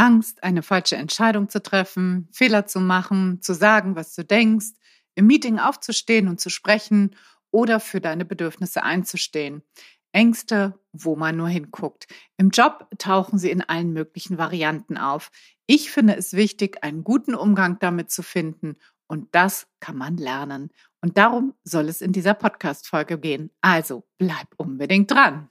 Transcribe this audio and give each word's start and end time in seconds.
Angst, 0.00 0.42
eine 0.42 0.62
falsche 0.62 0.96
Entscheidung 0.96 1.50
zu 1.50 1.62
treffen, 1.62 2.26
Fehler 2.32 2.66
zu 2.66 2.80
machen, 2.80 3.42
zu 3.42 3.52
sagen, 3.52 3.96
was 3.96 4.14
du 4.14 4.24
denkst, 4.24 4.70
im 5.14 5.26
Meeting 5.26 5.58
aufzustehen 5.58 6.26
und 6.26 6.40
zu 6.40 6.48
sprechen 6.48 7.14
oder 7.50 7.80
für 7.80 8.00
deine 8.00 8.24
Bedürfnisse 8.24 8.82
einzustehen. 8.82 9.62
Ängste, 10.12 10.80
wo 10.92 11.16
man 11.16 11.36
nur 11.36 11.50
hinguckt. 11.50 12.06
Im 12.38 12.48
Job 12.48 12.88
tauchen 12.96 13.38
sie 13.38 13.50
in 13.50 13.60
allen 13.60 13.92
möglichen 13.92 14.38
Varianten 14.38 14.96
auf. 14.96 15.30
Ich 15.66 15.90
finde 15.90 16.16
es 16.16 16.32
wichtig, 16.32 16.82
einen 16.82 17.04
guten 17.04 17.34
Umgang 17.34 17.78
damit 17.78 18.10
zu 18.10 18.22
finden 18.22 18.76
und 19.06 19.28
das 19.34 19.66
kann 19.80 19.98
man 19.98 20.16
lernen. 20.16 20.70
Und 21.02 21.18
darum 21.18 21.52
soll 21.62 21.90
es 21.90 22.00
in 22.00 22.12
dieser 22.12 22.32
Podcast-Folge 22.32 23.18
gehen. 23.18 23.50
Also 23.60 24.04
bleib 24.16 24.48
unbedingt 24.56 25.10
dran. 25.10 25.50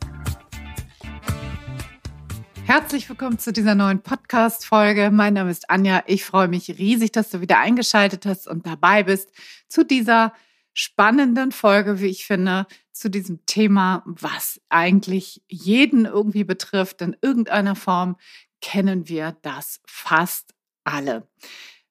Herzlich 2.73 3.09
willkommen 3.09 3.37
zu 3.37 3.51
dieser 3.51 3.75
neuen 3.75 4.01
Podcast-Folge. 4.01 5.11
Mein 5.11 5.33
Name 5.33 5.51
ist 5.51 5.69
Anja. 5.69 6.05
Ich 6.07 6.23
freue 6.23 6.47
mich 6.47 6.69
riesig, 6.69 7.11
dass 7.11 7.29
du 7.29 7.41
wieder 7.41 7.59
eingeschaltet 7.59 8.25
hast 8.25 8.47
und 8.47 8.65
dabei 8.65 9.03
bist 9.03 9.29
zu 9.67 9.83
dieser 9.83 10.31
spannenden 10.71 11.51
Folge, 11.51 11.99
wie 11.99 12.05
ich 12.05 12.25
finde, 12.25 12.65
zu 12.93 13.09
diesem 13.09 13.45
Thema, 13.45 14.03
was 14.05 14.61
eigentlich 14.69 15.43
jeden 15.49 16.05
irgendwie 16.05 16.45
betrifft. 16.45 17.01
In 17.01 17.17
irgendeiner 17.21 17.75
Form 17.75 18.15
kennen 18.61 19.09
wir 19.09 19.35
das 19.41 19.81
fast 19.85 20.53
alle. 20.85 21.27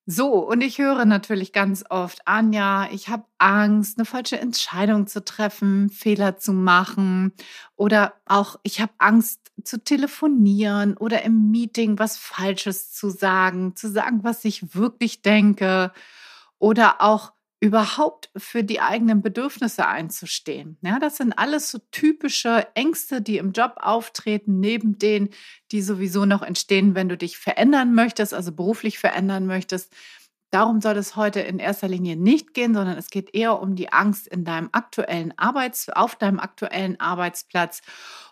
So, 0.06 0.32
und 0.38 0.62
ich 0.62 0.78
höre 0.78 1.04
natürlich 1.04 1.52
ganz 1.52 1.84
oft, 1.90 2.26
Anja, 2.26 2.88
ich 2.90 3.10
habe 3.10 3.26
Angst, 3.36 3.98
eine 3.98 4.06
falsche 4.06 4.40
Entscheidung 4.40 5.06
zu 5.06 5.22
treffen, 5.22 5.90
Fehler 5.90 6.38
zu 6.38 6.54
machen 6.54 7.32
oder 7.76 8.14
auch 8.24 8.58
ich 8.62 8.80
habe 8.80 8.92
Angst 8.96 9.39
zu 9.64 9.82
telefonieren 9.82 10.96
oder 10.96 11.22
im 11.22 11.50
Meeting 11.50 11.98
was 11.98 12.16
Falsches 12.16 12.92
zu 12.92 13.10
sagen, 13.10 13.76
zu 13.76 13.88
sagen, 13.88 14.20
was 14.22 14.44
ich 14.44 14.74
wirklich 14.74 15.22
denke 15.22 15.92
oder 16.58 17.00
auch 17.00 17.32
überhaupt 17.60 18.30
für 18.36 18.64
die 18.64 18.80
eigenen 18.80 19.20
Bedürfnisse 19.20 19.86
einzustehen. 19.86 20.78
Ja, 20.80 20.98
das 20.98 21.18
sind 21.18 21.34
alles 21.34 21.70
so 21.70 21.78
typische 21.90 22.66
Ängste, 22.74 23.20
die 23.20 23.36
im 23.36 23.52
Job 23.52 23.74
auftreten, 23.76 24.60
neben 24.60 24.98
denen, 24.98 25.28
die 25.70 25.82
sowieso 25.82 26.24
noch 26.24 26.42
entstehen, 26.42 26.94
wenn 26.94 27.10
du 27.10 27.18
dich 27.18 27.36
verändern 27.36 27.94
möchtest, 27.94 28.32
also 28.32 28.52
beruflich 28.52 28.98
verändern 28.98 29.46
möchtest. 29.46 29.92
Darum 30.50 30.80
soll 30.80 30.96
es 30.96 31.16
heute 31.16 31.40
in 31.40 31.58
erster 31.58 31.86
Linie 31.86 32.16
nicht 32.16 32.54
gehen, 32.54 32.74
sondern 32.74 32.96
es 32.96 33.10
geht 33.10 33.34
eher 33.34 33.60
um 33.60 33.76
die 33.76 33.92
Angst 33.92 34.26
in 34.26 34.44
deinem 34.44 34.70
aktuellen 34.72 35.36
Arbeits, 35.36 35.90
auf 35.90 36.16
deinem 36.16 36.40
aktuellen 36.40 36.98
Arbeitsplatz. 36.98 37.82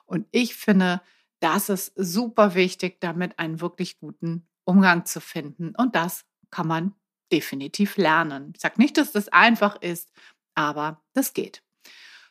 Und 0.06 0.26
ich 0.32 0.56
finde, 0.56 1.02
das 1.41 1.69
ist 1.69 1.92
super 1.97 2.55
wichtig, 2.55 3.00
damit 3.00 3.39
einen 3.39 3.61
wirklich 3.61 3.98
guten 3.98 4.47
Umgang 4.64 5.06
zu 5.06 5.20
finden. 5.20 5.75
Und 5.77 5.95
das 5.95 6.25
kann 6.50 6.67
man 6.67 6.95
definitiv 7.33 7.97
lernen. 7.97 8.53
Ich 8.55 8.61
sage 8.61 8.80
nicht, 8.80 8.97
dass 8.97 9.12
das 9.12 9.28
einfach 9.28 9.80
ist, 9.80 10.11
aber 10.55 11.03
das 11.14 11.34
geht. 11.34 11.62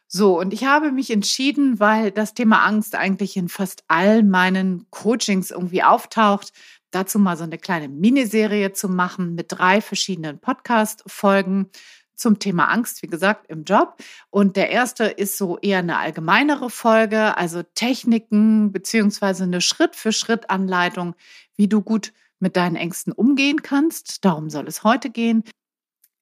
So, 0.10 0.40
und 0.40 0.54
ich 0.54 0.64
habe 0.64 0.92
mich 0.92 1.12
entschieden, 1.12 1.80
weil 1.80 2.12
das 2.12 2.34
Thema 2.34 2.66
Angst 2.66 2.96
eigentlich 2.96 3.36
in 3.36 3.50
fast 3.50 3.84
all 3.90 4.24
meinen 4.24 4.90
Coachings 4.90 5.52
irgendwie 5.52 5.84
auftaucht, 5.84 6.54
dazu 6.92 7.20
mal 7.20 7.36
so 7.36 7.44
eine 7.44 7.58
kleine 7.58 7.90
Miniserie 7.90 8.72
zu 8.72 8.88
machen 8.88 9.36
mit 9.36 9.48
drei 9.50 9.82
verschiedenen 9.82 10.40
Podcast-Folgen 10.40 11.70
zum 12.18 12.40
Thema 12.40 12.66
Angst, 12.66 13.02
wie 13.04 13.08
gesagt, 13.08 13.50
im 13.50 13.64
Job. 13.64 13.96
Und 14.30 14.56
der 14.56 14.70
erste 14.70 15.06
ist 15.06 15.38
so 15.38 15.58
eher 15.60 15.80
eine 15.80 15.98
allgemeinere 15.98 16.70
Folge, 16.70 17.38
also 17.38 17.64
Techniken 17.64 18.72
beziehungsweise 18.72 19.44
eine 19.44 19.62
Schritt-für-Schritt-Anleitung, 19.62 21.16
wie 21.56 21.68
du 21.68 21.82
gut 21.82 22.12
mit 22.40 22.56
deinen 22.56 22.76
Ängsten 22.76 23.14
umgehen 23.14 23.62
kannst. 23.62 24.26
Darum 24.26 24.50
soll 24.50 24.68
es 24.68 24.84
heute 24.84 25.10
gehen. 25.10 25.44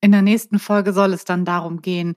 In 0.02 0.12
der 0.12 0.22
nächsten 0.22 0.60
Folge 0.60 0.94
soll 0.94 1.14
es 1.14 1.26
dann 1.26 1.46
darum 1.46 1.82
gehen, 1.82 2.16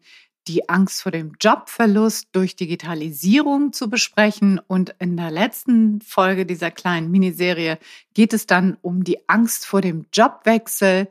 die 0.49 0.69
Angst 0.69 1.03
vor 1.03 1.12
dem 1.12 1.33
Jobverlust 1.41 2.28
durch 2.33 2.56
Digitalisierung 2.56 3.72
zu 3.72 3.91
besprechen. 3.91 4.60
Und 4.66 4.95
in 4.99 5.16
der 5.16 5.31
letzten 5.31 6.00
Folge 6.00 6.47
dieser 6.47 6.71
kleinen 6.71 7.10
Miniserie 7.10 7.78
geht 8.15 8.33
es 8.33 8.47
dann 8.47 8.77
um 8.81 9.05
die 9.05 9.28
Angst 9.28 9.66
vor 9.66 9.83
dem 9.83 10.06
Jobwechsel 10.12 11.09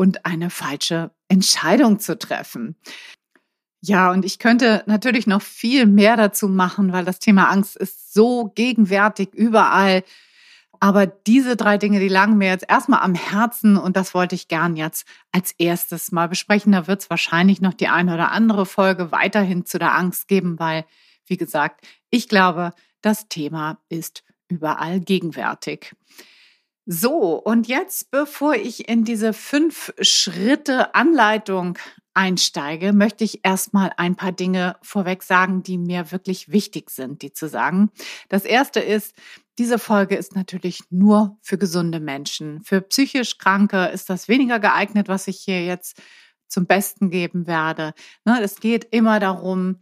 und 0.00 0.24
eine 0.24 0.48
falsche 0.48 1.10
Entscheidung 1.28 1.98
zu 1.98 2.18
treffen. 2.18 2.74
Ja, 3.82 4.10
und 4.10 4.24
ich 4.24 4.38
könnte 4.38 4.82
natürlich 4.86 5.26
noch 5.26 5.42
viel 5.42 5.84
mehr 5.84 6.16
dazu 6.16 6.48
machen, 6.48 6.94
weil 6.94 7.04
das 7.04 7.18
Thema 7.18 7.50
Angst 7.50 7.76
ist 7.76 8.14
so 8.14 8.50
gegenwärtig 8.54 9.34
überall. 9.34 10.02
Aber 10.80 11.06
diese 11.06 11.54
drei 11.54 11.76
Dinge, 11.76 12.00
die 12.00 12.08
lagen 12.08 12.38
mir 12.38 12.48
jetzt 12.48 12.64
erstmal 12.66 13.00
am 13.00 13.14
Herzen 13.14 13.76
und 13.76 13.94
das 13.94 14.14
wollte 14.14 14.34
ich 14.34 14.48
gern 14.48 14.74
jetzt 14.74 15.06
als 15.32 15.52
erstes 15.58 16.12
mal 16.12 16.30
besprechen. 16.30 16.72
Da 16.72 16.86
wird 16.86 17.02
es 17.02 17.10
wahrscheinlich 17.10 17.60
noch 17.60 17.74
die 17.74 17.88
eine 17.88 18.14
oder 18.14 18.32
andere 18.32 18.64
Folge 18.64 19.12
weiterhin 19.12 19.66
zu 19.66 19.78
der 19.78 19.94
Angst 19.94 20.28
geben, 20.28 20.58
weil, 20.58 20.86
wie 21.26 21.36
gesagt, 21.36 21.86
ich 22.08 22.26
glaube, 22.26 22.72
das 23.02 23.28
Thema 23.28 23.78
ist 23.90 24.24
überall 24.48 24.98
gegenwärtig. 25.00 25.94
So, 26.86 27.34
und 27.34 27.68
jetzt, 27.68 28.10
bevor 28.10 28.54
ich 28.54 28.88
in 28.88 29.04
diese 29.04 29.32
fünf 29.32 29.92
Schritte 30.00 30.94
Anleitung 30.94 31.78
einsteige, 32.14 32.92
möchte 32.92 33.22
ich 33.22 33.44
erstmal 33.44 33.92
ein 33.96 34.16
paar 34.16 34.32
Dinge 34.32 34.76
vorweg 34.82 35.22
sagen, 35.22 35.62
die 35.62 35.78
mir 35.78 36.10
wirklich 36.10 36.50
wichtig 36.50 36.90
sind, 36.90 37.22
die 37.22 37.32
zu 37.32 37.48
sagen. 37.48 37.90
Das 38.28 38.44
erste 38.44 38.80
ist, 38.80 39.14
diese 39.58 39.78
Folge 39.78 40.16
ist 40.16 40.34
natürlich 40.34 40.80
nur 40.90 41.38
für 41.42 41.58
gesunde 41.58 42.00
Menschen. 42.00 42.62
Für 42.62 42.80
psychisch 42.80 43.38
Kranke 43.38 43.86
ist 43.86 44.10
das 44.10 44.26
weniger 44.26 44.58
geeignet, 44.58 45.08
was 45.08 45.28
ich 45.28 45.38
hier 45.38 45.64
jetzt 45.64 46.00
zum 46.48 46.66
Besten 46.66 47.10
geben 47.10 47.46
werde. 47.46 47.94
Ne, 48.24 48.40
es 48.42 48.60
geht 48.60 48.88
immer 48.90 49.20
darum, 49.20 49.78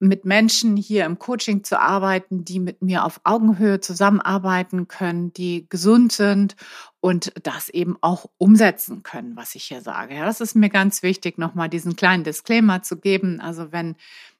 mit 0.00 0.24
Menschen 0.24 0.76
hier 0.76 1.04
im 1.04 1.18
Coaching 1.18 1.64
zu 1.64 1.80
arbeiten, 1.80 2.44
die 2.44 2.60
mit 2.60 2.82
mir 2.82 3.04
auf 3.04 3.20
Augenhöhe 3.24 3.80
zusammenarbeiten 3.80 4.86
können, 4.86 5.32
die 5.32 5.66
gesund 5.68 6.12
sind 6.12 6.54
und 7.00 7.32
das 7.42 7.68
eben 7.68 7.96
auch 8.00 8.26
umsetzen 8.38 9.02
können, 9.02 9.36
was 9.36 9.54
ich 9.54 9.64
hier 9.64 9.80
sage. 9.80 10.14
Ja, 10.14 10.24
das 10.24 10.40
ist 10.40 10.54
mir 10.54 10.68
ganz 10.68 11.02
wichtig, 11.02 11.38
nochmal 11.38 11.68
diesen 11.68 11.96
kleinen 11.96 12.24
Disclaimer 12.24 12.82
zu 12.82 12.98
geben. 12.98 13.40
Also 13.40 13.72
wenn 13.72 13.96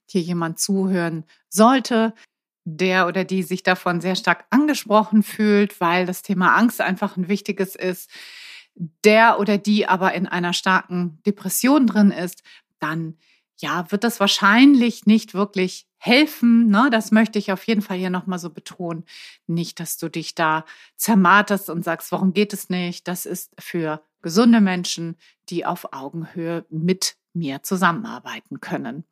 hier 0.06 0.20
jemand 0.20 0.60
zuhören 0.60 1.24
sollte, 1.48 2.14
der 2.64 3.06
oder 3.06 3.25
die 3.25 3.42
sich 3.42 3.62
davon 3.62 4.00
sehr 4.00 4.14
stark 4.14 4.44
angesprochen 4.50 5.22
fühlt, 5.22 5.80
weil 5.80 6.06
das 6.06 6.22
Thema 6.22 6.56
Angst 6.56 6.80
einfach 6.80 7.16
ein 7.16 7.28
wichtiges 7.28 7.75
ist, 7.75 8.10
der 9.04 9.40
oder 9.40 9.58
die 9.58 9.88
aber 9.88 10.14
in 10.14 10.26
einer 10.26 10.52
starken 10.52 11.20
Depression 11.26 11.86
drin 11.86 12.10
ist, 12.10 12.42
dann 12.78 13.16
ja, 13.60 13.91
wird 13.91 14.04
das 14.04 14.20
wahrscheinlich 14.20 15.06
nicht 15.06 15.34
wirklich 15.34 15.86
helfen. 15.98 16.69
Ne? 16.69 16.88
Das 16.91 17.10
möchte 17.10 17.38
ich 17.38 17.52
auf 17.52 17.64
jeden 17.64 17.82
Fall 17.82 17.98
hier 17.98 18.10
nochmal 18.10 18.38
so 18.38 18.50
betonen. 18.50 19.04
Nicht, 19.46 19.80
dass 19.80 19.98
du 19.98 20.08
dich 20.08 20.34
da 20.34 20.64
zermarterst 20.96 21.69
und 21.70 21.84
sagst, 21.84 22.12
warum 22.12 22.32
geht 22.32 22.52
es 22.52 22.70
nicht? 22.70 23.08
Das 23.08 23.26
ist 23.26 23.52
für 23.58 24.02
gesunde 24.22 24.60
Menschen, 24.60 25.16
die 25.48 25.66
auf 25.66 25.92
Augenhöhe 25.92 26.64
mit 26.70 27.16
mir 27.32 27.62
zusammenarbeiten 27.62 28.60
können. 28.60 29.05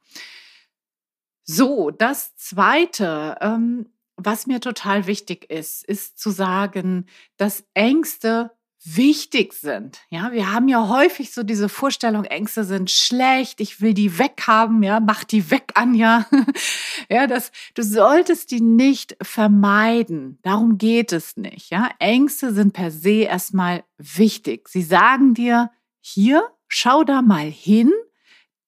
So, 1.44 1.90
das 1.90 2.34
Zweite, 2.36 3.36
ähm, 3.40 3.88
was 4.16 4.46
mir 4.46 4.60
total 4.60 5.06
wichtig 5.06 5.50
ist, 5.50 5.84
ist 5.84 6.18
zu 6.18 6.30
sagen, 6.30 7.06
dass 7.36 7.64
Ängste 7.74 8.55
wichtig 8.84 9.52
sind. 9.52 10.00
Ja, 10.10 10.32
wir 10.32 10.52
haben 10.52 10.68
ja 10.68 10.88
häufig 10.88 11.32
so 11.32 11.42
diese 11.42 11.68
Vorstellung, 11.68 12.24
Ängste 12.24 12.64
sind 12.64 12.90
schlecht, 12.90 13.60
ich 13.60 13.80
will 13.80 13.94
die 13.94 14.18
weghaben, 14.18 14.82
ja, 14.82 15.00
mach 15.00 15.24
die 15.24 15.50
weg, 15.50 15.72
Anja. 15.74 16.26
ja, 17.08 17.26
das, 17.26 17.50
du 17.74 17.82
solltest 17.82 18.50
die 18.50 18.60
nicht 18.60 19.16
vermeiden. 19.22 20.38
Darum 20.42 20.78
geht 20.78 21.12
es 21.12 21.36
nicht. 21.36 21.70
Ja, 21.70 21.90
Ängste 21.98 22.52
sind 22.52 22.72
per 22.72 22.90
se 22.90 23.22
erstmal 23.22 23.84
wichtig. 23.98 24.68
Sie 24.68 24.82
sagen 24.82 25.34
dir, 25.34 25.70
hier, 26.00 26.48
schau 26.68 27.02
da 27.02 27.22
mal 27.22 27.50
hin, 27.50 27.92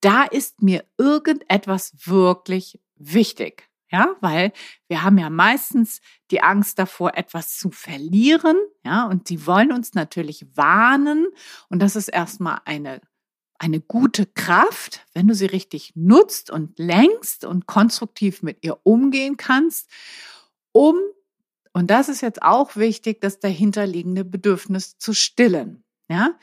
da 0.01 0.25
ist 0.25 0.63
mir 0.63 0.85
irgendetwas 0.97 1.93
wirklich 2.05 2.81
wichtig. 2.97 3.68
Ja, 3.91 4.17
weil 4.21 4.53
wir 4.89 5.03
haben 5.03 5.17
ja 5.19 5.31
meistens 5.31 6.01
die 6.31 6.43
Angst 6.43 6.79
davor, 6.79 7.17
etwas 7.17 7.57
zu 7.57 7.71
verlieren. 7.71 8.57
Ja, 8.85 9.07
und 9.07 9.31
die 9.31 9.47
wollen 9.47 9.73
uns 9.73 9.95
natürlich 9.95 10.47
warnen. 10.55 11.27
Und 11.69 11.81
das 11.81 11.97
ist 11.97 12.09
erstmal 12.09 12.61
eine 12.65 13.01
eine 13.61 13.81
gute 13.81 14.25
Kraft, 14.25 15.05
wenn 15.15 15.27
du 15.27 15.35
sie 15.35 15.47
richtig 15.47 15.93
nutzt 15.97 16.49
und 16.49 16.79
lenkst 16.79 17.45
und 17.45 17.67
konstruktiv 17.67 18.41
mit 18.43 18.59
ihr 18.63 18.79
umgehen 18.85 19.37
kannst, 19.37 19.91
um, 20.71 20.97
und 21.73 21.91
das 21.91 22.09
ist 22.09 22.21
jetzt 22.21 22.43
auch 22.43 22.77
wichtig, 22.77 23.21
das 23.21 23.41
dahinterliegende 23.41 24.25
Bedürfnis 24.25 24.97
zu 24.99 25.13
stillen. 25.13 25.83
Ja, 26.09 26.37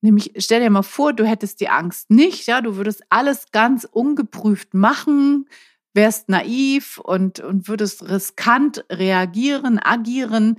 Nämlich, 0.00 0.32
stell 0.36 0.60
dir 0.60 0.70
mal 0.70 0.82
vor, 0.82 1.12
du 1.12 1.26
hättest 1.26 1.60
die 1.60 1.68
Angst 1.68 2.10
nicht, 2.10 2.46
ja, 2.46 2.60
du 2.60 2.76
würdest 2.76 3.02
alles 3.08 3.50
ganz 3.50 3.84
ungeprüft 3.84 4.72
machen, 4.72 5.48
wärst 5.94 6.28
naiv 6.28 6.98
und, 6.98 7.40
und 7.40 7.68
würdest 7.68 8.08
riskant 8.08 8.84
reagieren, 8.90 9.78
agieren. 9.82 10.58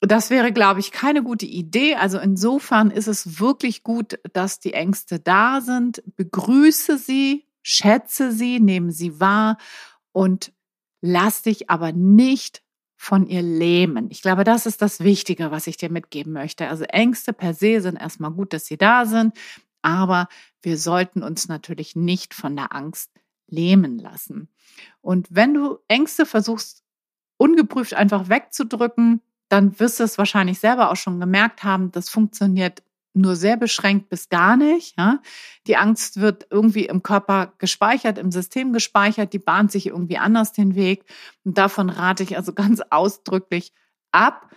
Das 0.00 0.30
wäre, 0.30 0.52
glaube 0.52 0.80
ich, 0.80 0.92
keine 0.92 1.22
gute 1.22 1.46
Idee. 1.46 1.96
Also 1.96 2.18
insofern 2.18 2.90
ist 2.90 3.08
es 3.08 3.40
wirklich 3.40 3.82
gut, 3.82 4.18
dass 4.32 4.60
die 4.60 4.74
Ängste 4.74 5.18
da 5.18 5.60
sind. 5.60 6.02
Begrüße 6.16 6.98
sie, 6.98 7.46
schätze 7.62 8.32
sie, 8.32 8.60
nehme 8.60 8.92
sie 8.92 9.18
wahr 9.18 9.58
und 10.12 10.52
lass 11.00 11.42
dich 11.42 11.68
aber 11.70 11.92
nicht 11.92 12.62
von 12.96 13.26
ihr 13.26 13.42
lähmen. 13.42 14.08
Ich 14.10 14.22
glaube, 14.22 14.42
das 14.44 14.66
ist 14.66 14.82
das 14.82 15.00
Wichtige, 15.00 15.50
was 15.50 15.68
ich 15.68 15.76
dir 15.76 15.90
mitgeben 15.90 16.32
möchte. 16.32 16.68
Also 16.68 16.84
Ängste 16.84 17.32
per 17.32 17.54
se 17.54 17.80
sind 17.80 17.96
erstmal 17.96 18.32
gut, 18.32 18.52
dass 18.52 18.66
sie 18.66 18.76
da 18.76 19.06
sind, 19.06 19.34
aber 19.82 20.28
wir 20.62 20.76
sollten 20.76 21.22
uns 21.22 21.48
natürlich 21.48 21.94
nicht 21.94 22.34
von 22.34 22.56
der 22.56 22.74
Angst 22.74 23.12
lähmen 23.48 23.98
lassen. 23.98 24.48
Und 25.00 25.28
wenn 25.30 25.54
du 25.54 25.78
Ängste 25.88 26.26
versuchst, 26.26 26.84
ungeprüft 27.36 27.94
einfach 27.94 28.28
wegzudrücken, 28.28 29.20
dann 29.48 29.78
wirst 29.80 30.00
du 30.00 30.04
es 30.04 30.18
wahrscheinlich 30.18 30.58
selber 30.58 30.90
auch 30.90 30.96
schon 30.96 31.20
gemerkt 31.20 31.64
haben, 31.64 31.90
das 31.90 32.08
funktioniert 32.10 32.82
nur 33.14 33.36
sehr 33.36 33.56
beschränkt 33.56 34.08
bis 34.08 34.28
gar 34.28 34.56
nicht. 34.56 34.96
Ja? 34.98 35.20
Die 35.66 35.76
Angst 35.76 36.20
wird 36.20 36.46
irgendwie 36.50 36.86
im 36.86 37.02
Körper 37.02 37.52
gespeichert, 37.58 38.18
im 38.18 38.30
System 38.30 38.72
gespeichert, 38.72 39.32
die 39.32 39.38
bahnt 39.38 39.72
sich 39.72 39.86
irgendwie 39.86 40.18
anders 40.18 40.52
den 40.52 40.74
Weg. 40.74 41.04
Und 41.44 41.58
davon 41.58 41.90
rate 41.90 42.22
ich 42.22 42.36
also 42.36 42.52
ganz 42.54 42.80
ausdrücklich 42.90 43.72
ab, 44.12 44.50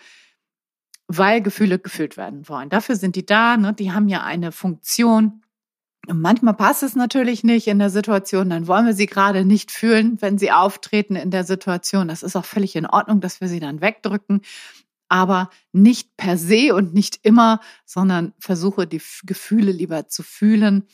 weil 1.07 1.41
Gefühle 1.41 1.79
gefühlt 1.79 2.17
werden 2.17 2.47
wollen. 2.47 2.69
Dafür 2.69 2.95
sind 2.95 3.15
die 3.15 3.25
da, 3.25 3.57
ne? 3.57 3.73
die 3.73 3.91
haben 3.91 4.07
ja 4.07 4.23
eine 4.23 4.51
Funktion. 4.51 5.43
Manchmal 6.07 6.55
passt 6.55 6.81
es 6.81 6.95
natürlich 6.95 7.43
nicht 7.43 7.67
in 7.67 7.77
der 7.77 7.91
Situation, 7.91 8.49
dann 8.49 8.67
wollen 8.67 8.87
wir 8.87 8.93
sie 8.93 9.05
gerade 9.05 9.45
nicht 9.45 9.71
fühlen, 9.71 10.17
wenn 10.19 10.39
sie 10.39 10.51
auftreten 10.51 11.15
in 11.15 11.29
der 11.29 11.43
Situation. 11.43 12.07
Das 12.07 12.23
ist 12.23 12.35
auch 12.35 12.45
völlig 12.45 12.75
in 12.75 12.87
Ordnung, 12.87 13.21
dass 13.21 13.39
wir 13.39 13.47
sie 13.47 13.59
dann 13.59 13.81
wegdrücken 13.81 14.41
aber 15.11 15.49
nicht 15.73 16.15
per 16.15 16.37
se 16.37 16.73
und 16.73 16.93
nicht 16.93 17.19
immer, 17.23 17.59
sondern 17.85 18.33
versuche 18.39 18.87
die 18.87 19.01
Gefühle 19.23 19.73
lieber 19.73 20.07
zu 20.07 20.23
fühlen. 20.23 20.87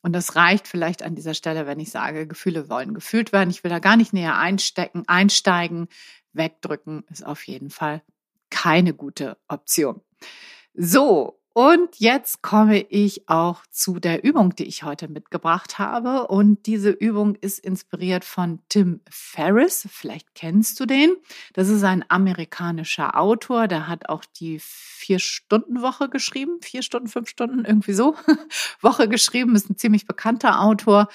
Und 0.00 0.12
das 0.12 0.36
reicht 0.36 0.68
vielleicht 0.68 1.02
an 1.02 1.16
dieser 1.16 1.34
Stelle, 1.34 1.66
wenn 1.66 1.80
ich 1.80 1.90
sage, 1.90 2.28
Gefühle 2.28 2.70
wollen 2.70 2.94
gefühlt 2.94 3.32
werden. 3.32 3.50
Ich 3.50 3.64
will 3.64 3.70
da 3.70 3.80
gar 3.80 3.96
nicht 3.96 4.12
näher 4.12 4.38
einstecken, 4.38 5.02
einsteigen. 5.08 5.88
Wegdrücken 6.32 7.02
ist 7.10 7.26
auf 7.26 7.42
jeden 7.48 7.70
Fall 7.70 8.00
keine 8.48 8.94
gute 8.94 9.36
Option. 9.48 10.02
So, 10.74 11.37
und 11.58 11.98
jetzt 11.98 12.40
komme 12.40 12.82
ich 12.82 13.28
auch 13.28 13.62
zu 13.72 13.98
der 13.98 14.22
Übung, 14.22 14.54
die 14.54 14.62
ich 14.62 14.84
heute 14.84 15.08
mitgebracht 15.08 15.80
habe. 15.80 16.28
Und 16.28 16.66
diese 16.66 16.90
Übung 16.90 17.34
ist 17.34 17.58
inspiriert 17.58 18.24
von 18.24 18.60
Tim 18.68 19.00
Ferriss. 19.10 19.84
Vielleicht 19.90 20.36
kennst 20.36 20.78
du 20.78 20.86
den. 20.86 21.16
Das 21.54 21.68
ist 21.68 21.82
ein 21.82 22.04
amerikanischer 22.08 23.18
Autor. 23.18 23.66
Der 23.66 23.88
hat 23.88 24.08
auch 24.08 24.24
die 24.24 24.60
Vier-Stunden-Woche 24.60 26.08
geschrieben. 26.08 26.60
Vier 26.62 26.82
Stunden, 26.82 27.08
fünf 27.08 27.28
Stunden, 27.28 27.64
irgendwie 27.64 27.92
so. 27.92 28.14
Woche 28.80 29.08
geschrieben. 29.08 29.56
Ist 29.56 29.68
ein 29.68 29.76
ziemlich 29.76 30.06
bekannter 30.06 30.60
Autor. 30.60 31.08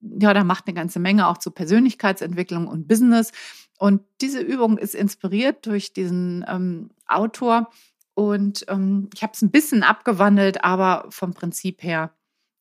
Ja, 0.00 0.32
der 0.32 0.44
macht 0.44 0.66
eine 0.66 0.74
ganze 0.74 0.98
Menge 0.98 1.28
auch 1.28 1.36
zu 1.36 1.50
Persönlichkeitsentwicklung 1.50 2.68
und 2.68 2.88
Business. 2.88 3.32
Und 3.76 4.00
diese 4.22 4.40
Übung 4.40 4.78
ist 4.78 4.94
inspiriert 4.94 5.66
durch 5.66 5.92
diesen 5.92 6.42
ähm, 6.48 6.88
Autor 7.06 7.70
und 8.14 8.64
ähm, 8.68 9.10
ich 9.14 9.22
habe 9.22 9.32
es 9.34 9.42
ein 9.42 9.50
bisschen 9.50 9.82
abgewandelt, 9.82 10.64
aber 10.64 11.06
vom 11.10 11.34
Prinzip 11.34 11.82
her 11.82 12.14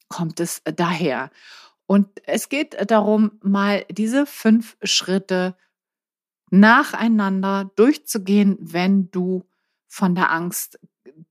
kommt 0.10 0.40
es 0.40 0.60
äh, 0.66 0.74
daher. 0.74 1.30
Und 1.86 2.08
es 2.26 2.50
geht 2.50 2.74
äh, 2.76 2.86
darum, 2.86 3.40
mal 3.42 3.86
diese 3.90 4.26
fünf 4.26 4.78
Schritte 4.84 5.56
nacheinander 6.50 7.72
durchzugehen, 7.76 8.58
wenn 8.60 9.10
du 9.12 9.44
von 9.88 10.16
der 10.16 10.32
Angst 10.32 10.80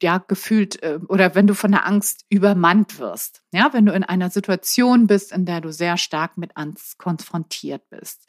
ja 0.01 0.19
gefühlt 0.19 0.83
äh, 0.83 0.99
oder 1.09 1.35
wenn 1.35 1.47
du 1.47 1.55
von 1.55 1.73
der 1.73 1.87
Angst 1.87 2.27
übermannt 2.29 2.99
wirst. 2.99 3.43
Ja, 3.53 3.73
wenn 3.73 3.87
du 3.87 3.93
in 3.93 4.05
einer 4.05 4.31
Situation 4.31 5.07
bist, 5.07 5.33
in 5.33 5.47
der 5.47 5.61
du 5.61 5.73
sehr 5.73 5.97
stark 5.97 6.37
mit 6.39 6.57
Angst 6.57 6.99
konfrontiert 6.99 7.89
bist. 7.89 8.27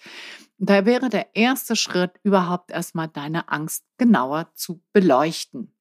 Da 0.57 0.85
wäre 0.85 1.09
der 1.09 1.35
erste 1.35 1.75
Schritt 1.75 2.19
überhaupt 2.23 2.71
erstmal 2.71 3.07
deine 3.07 3.49
Angst 3.49 3.85
genauer 3.97 4.51
zu 4.53 4.81
beleuchten. 4.93 5.72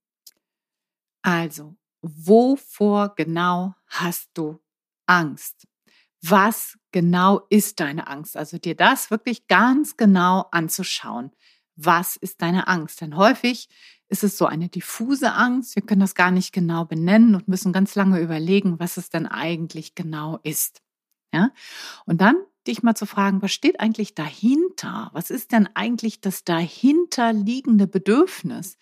Also, 1.22 1.76
wovor 2.02 3.14
genau 3.14 3.74
hast 3.86 4.30
du 4.34 4.60
Angst? 5.06 5.66
Was 6.24 6.78
genau 6.92 7.42
ist 7.48 7.80
deine 7.80 8.06
Angst? 8.06 8.36
Also 8.36 8.58
dir 8.58 8.76
das 8.76 9.10
wirklich 9.10 9.48
ganz 9.48 9.96
genau 9.96 10.46
anzuschauen. 10.52 11.32
Was 11.74 12.16
ist 12.16 12.42
deine 12.42 12.68
Angst? 12.68 13.00
Denn 13.00 13.16
häufig 13.16 13.68
ist 14.08 14.22
es 14.22 14.36
so 14.36 14.46
eine 14.46 14.68
diffuse 14.68 15.32
Angst. 15.32 15.74
Wir 15.74 15.82
können 15.82 16.00
das 16.00 16.14
gar 16.14 16.30
nicht 16.30 16.52
genau 16.52 16.84
benennen 16.84 17.34
und 17.34 17.48
müssen 17.48 17.72
ganz 17.72 17.94
lange 17.94 18.20
überlegen, 18.20 18.78
was 18.78 18.98
es 18.98 19.08
denn 19.08 19.26
eigentlich 19.26 19.94
genau 19.94 20.38
ist. 20.42 20.82
Ja? 21.32 21.50
Und 22.04 22.20
dann 22.20 22.36
dich 22.66 22.82
mal 22.82 22.94
zu 22.94 23.06
fragen, 23.06 23.42
was 23.42 23.52
steht 23.52 23.80
eigentlich 23.80 24.14
dahinter? 24.14 25.10
Was 25.12 25.30
ist 25.30 25.50
denn 25.50 25.68
eigentlich 25.74 26.20
das 26.20 26.44
dahinterliegende 26.44 27.86
Bedürfnis? 27.86 28.76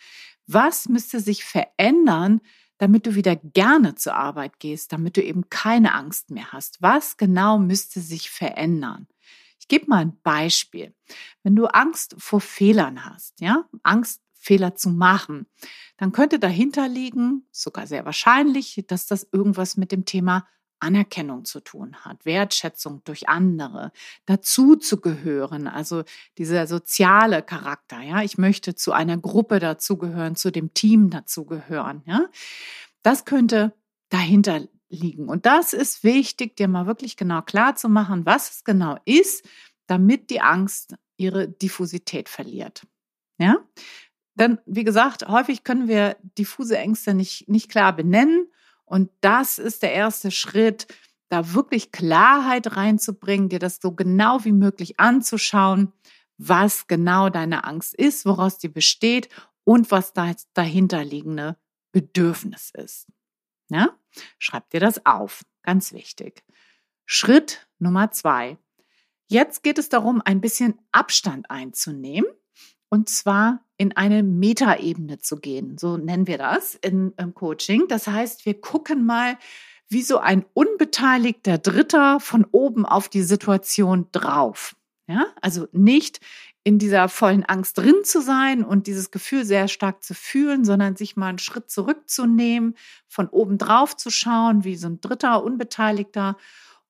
Was 0.52 0.88
müsste 0.88 1.20
sich 1.20 1.44
verändern, 1.44 2.40
damit 2.78 3.06
du 3.06 3.14
wieder 3.14 3.36
gerne 3.36 3.94
zur 3.94 4.16
Arbeit 4.16 4.58
gehst, 4.58 4.92
damit 4.92 5.16
du 5.16 5.22
eben 5.22 5.48
keine 5.48 5.94
Angst 5.94 6.30
mehr 6.30 6.50
hast? 6.50 6.82
Was 6.82 7.16
genau 7.16 7.58
müsste 7.58 8.00
sich 8.00 8.30
verändern? 8.30 9.06
Ich 9.60 9.68
gebe 9.68 9.86
mal 9.86 9.98
ein 9.98 10.20
Beispiel. 10.22 10.92
Wenn 11.44 11.54
du 11.54 11.66
Angst 11.66 12.16
vor 12.18 12.40
Fehlern 12.40 13.04
hast, 13.04 13.40
ja, 13.40 13.68
Angst, 13.84 14.22
Fehler 14.32 14.74
zu 14.74 14.90
machen, 14.90 15.46
dann 15.98 16.10
könnte 16.10 16.40
dahinter 16.40 16.88
liegen, 16.88 17.46
sogar 17.52 17.86
sehr 17.86 18.04
wahrscheinlich, 18.04 18.82
dass 18.88 19.06
das 19.06 19.28
irgendwas 19.30 19.76
mit 19.76 19.92
dem 19.92 20.04
Thema 20.04 20.48
Anerkennung 20.80 21.44
zu 21.44 21.60
tun 21.60 21.96
hat, 22.04 22.24
Wertschätzung 22.24 23.02
durch 23.04 23.28
andere, 23.28 23.92
dazu 24.26 24.76
zu 24.76 25.00
gehören, 25.00 25.66
also 25.66 26.04
dieser 26.38 26.66
soziale 26.66 27.42
Charakter, 27.42 28.00
ja, 28.00 28.22
ich 28.22 28.38
möchte 28.38 28.74
zu 28.74 28.92
einer 28.92 29.16
Gruppe 29.16 29.58
dazugehören, 29.58 30.36
zu 30.36 30.50
dem 30.50 30.74
Team 30.74 31.10
dazugehören, 31.10 32.02
ja. 32.06 32.26
Das 33.02 33.24
könnte 33.24 33.72
dahinter 34.10 34.66
liegen. 34.90 35.28
Und 35.28 35.46
das 35.46 35.72
ist 35.72 36.04
wichtig, 36.04 36.56
dir 36.56 36.68
mal 36.68 36.86
wirklich 36.86 37.16
genau 37.16 37.42
klar 37.42 37.76
zu 37.76 37.88
machen, 37.88 38.26
was 38.26 38.50
es 38.50 38.64
genau 38.64 38.98
ist, 39.04 39.48
damit 39.86 40.30
die 40.30 40.40
Angst 40.40 40.96
ihre 41.16 41.48
Diffusität 41.48 42.28
verliert. 42.28 42.86
Ja? 43.38 43.58
Denn, 44.34 44.58
wie 44.66 44.84
gesagt, 44.84 45.28
häufig 45.28 45.64
können 45.64 45.88
wir 45.88 46.16
diffuse 46.38 46.76
Ängste 46.76 47.14
nicht, 47.14 47.48
nicht 47.48 47.70
klar 47.70 47.94
benennen 47.94 48.48
und 48.90 49.08
das 49.20 49.58
ist 49.58 49.84
der 49.84 49.92
erste 49.92 50.32
Schritt, 50.32 50.88
da 51.28 51.54
wirklich 51.54 51.92
Klarheit 51.92 52.76
reinzubringen, 52.76 53.48
dir 53.48 53.60
das 53.60 53.78
so 53.80 53.92
genau 53.92 54.44
wie 54.44 54.50
möglich 54.50 54.98
anzuschauen, 54.98 55.92
was 56.38 56.88
genau 56.88 57.28
deine 57.28 57.62
Angst 57.62 57.94
ist, 57.94 58.26
woraus 58.26 58.58
die 58.58 58.68
besteht 58.68 59.28
und 59.62 59.92
was 59.92 60.12
das 60.12 60.48
dahinterliegende 60.54 61.56
Bedürfnis 61.92 62.72
ist. 62.74 63.06
Ja? 63.68 63.96
Schreib 64.40 64.68
dir 64.70 64.80
das 64.80 65.06
auf, 65.06 65.42
ganz 65.62 65.92
wichtig. 65.92 66.42
Schritt 67.06 67.68
Nummer 67.78 68.10
zwei. 68.10 68.58
Jetzt 69.28 69.62
geht 69.62 69.78
es 69.78 69.88
darum, 69.88 70.20
ein 70.24 70.40
bisschen 70.40 70.80
Abstand 70.90 71.48
einzunehmen 71.48 72.28
und 72.90 73.08
zwar 73.08 73.64
in 73.78 73.96
eine 73.96 74.22
Metaebene 74.22 75.18
zu 75.18 75.36
gehen. 75.36 75.78
So 75.78 75.96
nennen 75.96 76.26
wir 76.26 76.36
das 76.36 76.74
in, 76.74 77.14
im 77.16 77.32
Coaching. 77.32 77.88
Das 77.88 78.06
heißt, 78.06 78.44
wir 78.44 78.60
gucken 78.60 79.06
mal, 79.06 79.38
wie 79.88 80.02
so 80.02 80.18
ein 80.18 80.44
unbeteiligter 80.52 81.56
Dritter 81.56 82.20
von 82.20 82.46
oben 82.52 82.84
auf 82.84 83.08
die 83.08 83.22
Situation 83.22 84.08
drauf. 84.12 84.76
Ja, 85.06 85.26
also 85.40 85.66
nicht 85.72 86.20
in 86.62 86.78
dieser 86.78 87.08
vollen 87.08 87.44
Angst 87.44 87.78
drin 87.78 88.04
zu 88.04 88.20
sein 88.20 88.64
und 88.64 88.86
dieses 88.86 89.10
Gefühl 89.10 89.44
sehr 89.44 89.66
stark 89.66 90.04
zu 90.04 90.14
fühlen, 90.14 90.64
sondern 90.64 90.94
sich 90.94 91.16
mal 91.16 91.28
einen 91.28 91.38
Schritt 91.38 91.70
zurückzunehmen, 91.70 92.76
von 93.08 93.28
oben 93.28 93.56
drauf 93.56 93.96
zu 93.96 94.10
schauen, 94.10 94.62
wie 94.62 94.76
so 94.76 94.88
ein 94.88 95.00
dritter 95.00 95.42
Unbeteiligter 95.42 96.36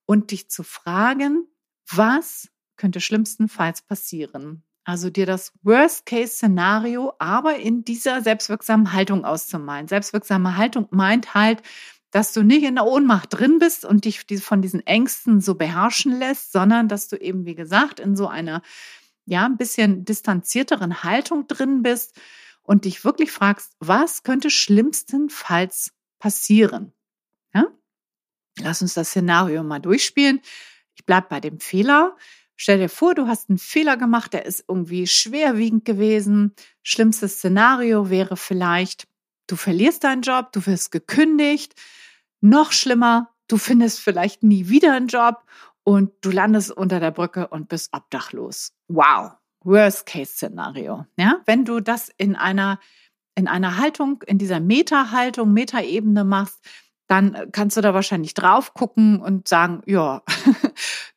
und 0.07 0.33
dich 0.33 0.51
zu 0.51 0.65
fragen, 0.65 1.47
was 1.89 2.51
könnte 2.77 3.01
schlimmstenfalls 3.01 3.83
passieren? 3.83 4.65
Also 4.85 5.11
dir 5.11 5.27
das 5.27 5.53
Worst-Case-Szenario 5.63 7.13
aber 7.19 7.57
in 7.57 7.85
dieser 7.85 8.23
selbstwirksamen 8.23 8.93
Haltung 8.93 9.25
auszumalen. 9.25 9.89
Selbstwirksame 9.89 10.57
Haltung 10.57 10.89
meint 10.91 11.35
halt, 11.35 11.63
dass 12.11 12.33
du 12.33 12.43
nicht 12.43 12.65
in 12.65 12.75
der 12.75 12.87
Ohnmacht 12.87 13.29
drin 13.31 13.59
bist 13.59 13.85
und 13.85 14.05
dich 14.05 14.25
von 14.43 14.63
diesen 14.63 14.85
Ängsten 14.87 15.41
so 15.41 15.55
beherrschen 15.55 16.19
lässt, 16.19 16.53
sondern 16.53 16.89
dass 16.89 17.09
du 17.09 17.17
eben, 17.17 17.45
wie 17.45 17.55
gesagt, 17.55 18.01
in 18.01 18.17
so 18.17 18.27
einer, 18.27 18.63
ja, 19.27 19.47
ein 19.47 19.57
bisschen 19.57 20.05
distanzierteren 20.05 21.05
Haltung 21.05 21.47
drin 21.47 21.83
bist 21.83 22.19
und 22.63 22.85
dich 22.85 23.05
wirklich 23.05 23.31
fragst, 23.31 23.77
was 23.79 24.23
könnte 24.23 24.51
schlimmstenfalls 24.51 25.93
passieren? 26.19 26.93
Ja? 27.55 27.67
Lass 28.59 28.83
uns 28.83 28.95
das 28.95 29.11
Szenario 29.11 29.63
mal 29.63 29.79
durchspielen. 29.79 30.41
Ich 30.95 31.07
bleibe 31.07 31.29
bei 31.31 31.41
dem 31.41 31.61
Fehler. 31.61 32.17
Stell 32.63 32.77
dir 32.77 32.91
vor, 32.91 33.15
du 33.15 33.27
hast 33.27 33.49
einen 33.49 33.57
Fehler 33.57 33.97
gemacht, 33.97 34.35
der 34.35 34.45
ist 34.45 34.67
irgendwie 34.69 35.07
schwerwiegend 35.07 35.87
gewesen. 35.87 36.55
Schlimmstes 36.83 37.39
Szenario 37.39 38.11
wäre 38.11 38.37
vielleicht, 38.37 39.09
du 39.47 39.57
verlierst 39.57 40.05
deinen 40.05 40.21
Job, 40.21 40.53
du 40.53 40.67
wirst 40.67 40.93
gekündigt. 40.93 41.75
Noch 42.43 42.73
schlimmer, 42.73 43.31
du 43.49 43.57
findest 43.57 44.01
vielleicht 44.01 44.43
nie 44.43 44.69
wieder 44.69 44.93
einen 44.93 45.07
Job 45.07 45.43
und 45.85 46.13
du 46.21 46.31
landest 46.31 46.71
unter 46.71 47.01
der 47.01 47.13
Brücke 47.13 47.49
und 47.49 47.71
bist 47.71 47.95
obdachlos. 47.95 48.75
Wow, 48.89 49.31
Worst-Case-Szenario. 49.65 51.07
Ja, 51.17 51.41
wenn 51.47 51.65
du 51.65 51.81
das 51.81 52.11
in 52.19 52.37
einer 52.37 52.79
in 53.37 53.49
einer 53.49 53.79
Haltung, 53.79 54.23
in 54.27 54.37
dieser 54.37 54.61
Meta-Haltung, 54.61 55.55
Meta-Ebene 55.55 56.25
machst, 56.25 56.59
dann 57.11 57.51
kannst 57.51 57.77
du 57.77 57.81
da 57.81 57.93
wahrscheinlich 57.93 58.35
drauf 58.35 58.73
gucken 58.73 59.21
und 59.21 59.49
sagen, 59.49 59.83
ja, 59.87 60.23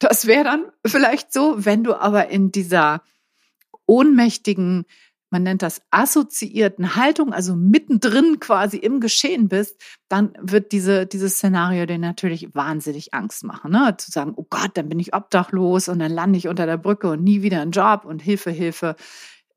das 0.04 0.28
wäre 0.28 0.44
dann 0.44 0.66
vielleicht 0.86 1.34
so, 1.34 1.66
wenn 1.66 1.84
du 1.84 1.96
aber 1.96 2.30
in 2.30 2.52
dieser 2.52 3.02
ohnmächtigen, 3.86 4.86
man 5.30 5.44
nennt 5.44 5.62
das 5.62 5.82
assoziierten 5.90 6.96
Haltung, 6.96 7.34
also 7.34 7.56
mittendrin 7.56 8.40
quasi 8.40 8.78
im 8.78 9.00
Geschehen 9.00 9.48
bist, 9.48 9.82
dann 10.08 10.34
wird 10.40 10.72
diese, 10.72 11.06
dieses 11.06 11.36
Szenario 11.36 11.86
dir 11.86 11.98
natürlich 11.98 12.54
wahnsinnig 12.54 13.14
Angst 13.14 13.44
machen. 13.44 13.72
Ne? 13.72 13.96
Zu 13.98 14.12
sagen, 14.12 14.34
oh 14.36 14.46
Gott, 14.50 14.72
dann 14.76 14.90
bin 14.90 15.00
ich 15.00 15.16
obdachlos 15.16 15.88
und 15.88 16.00
dann 16.00 16.12
lande 16.12 16.38
ich 16.38 16.48
unter 16.48 16.66
der 16.66 16.78
Brücke 16.78 17.10
und 17.10 17.24
nie 17.24 17.42
wieder 17.42 17.62
einen 17.62 17.72
Job 17.72 18.06
und 18.06 18.22
Hilfe, 18.22 18.52
Hilfe. 18.52 18.96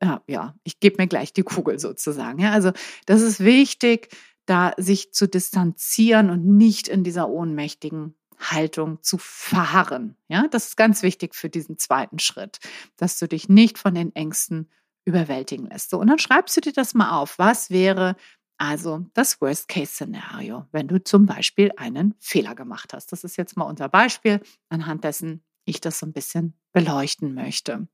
Ja, 0.03 0.23
ja 0.27 0.55
ich 0.65 0.81
gebe 0.81 0.97
mir 0.99 1.09
gleich 1.09 1.33
die 1.33 1.43
Kugel 1.43 1.79
sozusagen. 1.79 2.39
Ja, 2.39 2.53
also 2.53 2.73
das 3.05 3.21
ist 3.21 3.41
wichtig, 3.41 4.09
da 4.47 4.73
sich 4.79 5.13
zu 5.13 5.29
distanzieren 5.29 6.31
und 6.31 6.47
nicht 6.47 6.89
in 6.89 7.05
dieser 7.05 7.29
ohnmächtigen 7.29 8.15
Haltung 8.39 9.03
zu 9.03 9.19
verharren. 9.19 10.17
Ja, 10.29 10.47
das 10.49 10.69
ist 10.69 10.77
ganz 10.77 11.03
wichtig 11.03 11.35
für 11.35 11.49
diesen 11.49 11.79
zweiten 11.79 12.19
Schritt, 12.19 12.59
dass 12.97 13.19
du 13.19 13.29
dich 13.29 13.49
nicht 13.49 13.79
von 13.79 13.95
den 13.95 14.15
Ängsten 14.15 14.71
überwältigen 15.05 15.67
lässt. 15.67 15.91
So, 15.91 15.99
und 15.99 16.09
dann 16.09 16.19
schreibst 16.19 16.57
du 16.57 16.61
dir 16.61 16.73
das 16.73 16.95
mal 16.95 17.11
auf. 17.19 17.39
Was 17.39 17.71
wäre 17.71 18.17
also 18.59 19.07
das 19.15 19.41
Worst-Case-Szenario, 19.41 20.67
wenn 20.73 20.89
du 20.89 21.03
zum 21.03 21.27
Beispiel 21.27 21.73
einen 21.77 22.15
Fehler 22.19 22.55
gemacht 22.55 22.93
hast? 22.93 23.13
Das 23.13 23.25
ist 23.25 23.37
jetzt 23.37 23.57
mal 23.57 23.65
unser 23.65 23.89
Beispiel, 23.89 24.41
anhand 24.69 25.05
dessen 25.05 25.43
ich 25.65 25.81
das 25.81 25.99
so 25.99 26.07
ein 26.07 26.13
bisschen 26.13 26.55
beleuchten 26.73 27.35
möchte. 27.35 27.89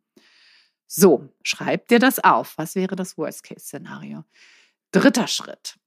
So, 0.87 1.29
schreib 1.43 1.89
dir 1.89 1.99
das 1.99 2.23
auf. 2.23 2.57
Was 2.59 2.75
wäre 2.75 2.97
das 2.97 3.17
Worst-Case-Szenario? 3.17 4.25
Dritter 4.91 5.27
Schritt 5.27 5.79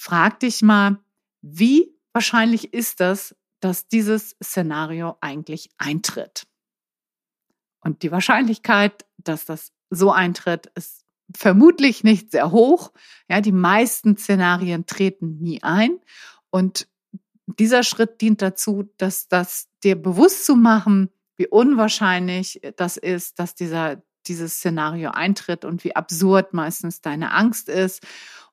frag 0.00 0.40
dich 0.40 0.62
mal, 0.62 0.98
wie 1.42 1.94
wahrscheinlich 2.14 2.72
ist 2.72 3.00
das, 3.00 3.36
dass 3.60 3.88
dieses 3.88 4.36
Szenario 4.42 5.16
eigentlich 5.20 5.70
eintritt? 5.78 6.46
Und 7.80 8.02
die 8.02 8.12
Wahrscheinlichkeit, 8.12 9.06
dass 9.18 9.44
das 9.44 9.72
so 9.90 10.12
eintritt, 10.12 10.66
ist 10.74 11.04
vermutlich 11.36 12.04
nicht 12.04 12.30
sehr 12.30 12.50
hoch. 12.50 12.92
Ja, 13.28 13.40
die 13.40 13.52
meisten 13.52 14.16
Szenarien 14.16 14.86
treten 14.86 15.38
nie 15.38 15.62
ein. 15.62 15.98
Und 16.50 16.88
dieser 17.46 17.82
Schritt 17.82 18.20
dient 18.20 18.42
dazu, 18.42 18.92
dass 18.96 19.28
das 19.28 19.68
dir 19.82 20.00
bewusst 20.00 20.44
zu 20.44 20.56
machen, 20.56 21.10
wie 21.36 21.46
unwahrscheinlich 21.46 22.60
das 22.76 22.96
ist, 22.96 23.38
dass 23.38 23.54
dieser, 23.54 24.02
dieses 24.26 24.56
Szenario 24.56 25.10
eintritt 25.10 25.64
und 25.64 25.84
wie 25.84 25.96
absurd 25.96 26.52
meistens 26.52 27.00
deine 27.00 27.32
Angst 27.32 27.68
ist. 27.68 28.06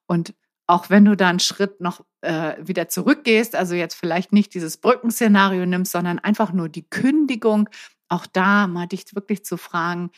Und 0.06 0.34
auch 0.68 0.90
wenn 0.90 1.06
du 1.06 1.16
da 1.16 1.30
einen 1.30 1.40
Schritt 1.40 1.80
noch 1.80 2.06
äh, 2.22 2.56
wieder 2.60 2.90
zurückgehst, 2.90 3.56
also 3.56 3.74
jetzt 3.74 3.96
vielleicht 3.96 4.34
nicht 4.34 4.54
dieses 4.54 4.78
Brückenszenario 4.78 5.66
nimmst, 5.66 5.94
sondern 5.94 6.20
einfach 6.20 6.52
nur 6.52 6.68
die 6.68 6.88
Kündigung, 6.88 7.70
auch 8.10 8.26
da 8.26 8.68
mal 8.68 8.88
dich 8.88 9.16
wirklich 9.16 9.46
zu 9.46 9.58
fragen, 9.58 10.12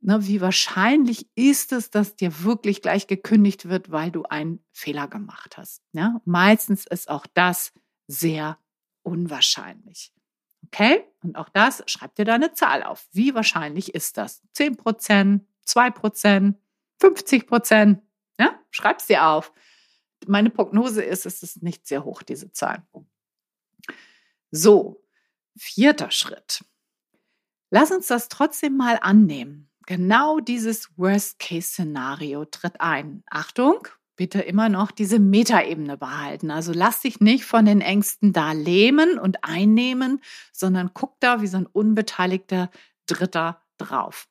ne, 0.00 0.26
wie 0.26 0.40
wahrscheinlich 0.40 1.28
ist 1.36 1.72
es, 1.72 1.90
dass 1.90 2.16
dir 2.16 2.42
wirklich 2.42 2.82
gleich 2.82 3.06
gekündigt 3.06 3.68
wird, 3.68 3.92
weil 3.92 4.10
du 4.10 4.24
einen 4.24 4.58
Fehler 4.72 5.06
gemacht 5.06 5.56
hast. 5.56 5.82
Ja? 5.92 6.20
Meistens 6.24 6.84
ist 6.86 7.08
auch 7.08 7.26
das 7.32 7.72
sehr 8.08 8.58
unwahrscheinlich. 9.02 10.12
Okay? 10.66 11.04
Und 11.22 11.36
auch 11.36 11.48
das, 11.48 11.84
schreib 11.86 12.16
dir 12.16 12.24
da 12.24 12.34
eine 12.34 12.52
Zahl 12.54 12.82
auf. 12.82 13.06
Wie 13.12 13.34
wahrscheinlich 13.34 13.94
ist 13.94 14.16
das? 14.16 14.42
10 14.54 14.76
Prozent, 14.76 15.46
2 15.64 15.90
Prozent, 15.90 16.58
50 17.00 17.46
Prozent? 17.46 18.02
Ja? 18.38 18.58
Schreib's 18.70 19.06
dir 19.06 19.26
auf 19.26 19.52
meine 20.28 20.50
Prognose 20.50 21.02
ist, 21.02 21.26
es 21.26 21.42
ist 21.42 21.62
nicht 21.62 21.86
sehr 21.86 22.04
hoch, 22.04 22.22
diese 22.22 22.52
Zahl. 22.52 22.82
So, 24.50 25.02
vierter 25.56 26.10
Schritt. 26.10 26.64
Lass 27.70 27.90
uns 27.90 28.06
das 28.06 28.28
trotzdem 28.28 28.76
mal 28.76 28.98
annehmen. 29.00 29.70
Genau 29.86 30.40
dieses 30.40 30.90
Worst-Case-Szenario 30.96 32.44
tritt 32.44 32.80
ein. 32.80 33.24
Achtung, 33.30 33.88
bitte 34.16 34.40
immer 34.40 34.68
noch 34.68 34.90
diese 34.90 35.18
Metaebene 35.18 35.96
behalten. 35.96 36.50
Also 36.50 36.72
lass 36.72 37.00
dich 37.00 37.20
nicht 37.20 37.44
von 37.44 37.64
den 37.64 37.80
Ängsten 37.80 38.32
da 38.32 38.52
lähmen 38.52 39.18
und 39.18 39.42
einnehmen, 39.42 40.20
sondern 40.52 40.92
guck 40.94 41.18
da 41.20 41.40
wie 41.40 41.46
so 41.46 41.56
ein 41.56 41.66
unbeteiligter 41.66 42.70
Dritter 43.06 43.62
drauf. 43.78 44.28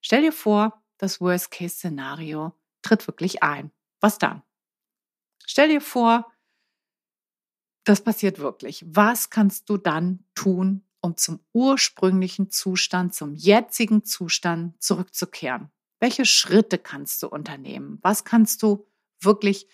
Stell 0.00 0.22
dir 0.22 0.32
vor, 0.32 0.82
das 0.98 1.20
Worst-Case-Szenario 1.20 2.52
tritt 2.82 3.06
wirklich 3.06 3.42
ein. 3.42 3.72
Was 4.00 4.18
dann? 4.18 4.42
Stell 5.56 5.70
dir 5.70 5.80
vor, 5.80 6.30
das 7.84 8.04
passiert 8.04 8.40
wirklich. 8.40 8.84
Was 8.86 9.30
kannst 9.30 9.70
du 9.70 9.78
dann 9.78 10.22
tun, 10.34 10.84
um 11.00 11.16
zum 11.16 11.40
ursprünglichen 11.54 12.50
Zustand, 12.50 13.14
zum 13.14 13.34
jetzigen 13.34 14.04
Zustand 14.04 14.74
zurückzukehren? 14.82 15.70
Welche 15.98 16.26
Schritte 16.26 16.76
kannst 16.76 17.22
du 17.22 17.28
unternehmen? 17.28 17.98
Was 18.02 18.24
kannst 18.24 18.62
du 18.62 18.86
wirklich 19.18 19.66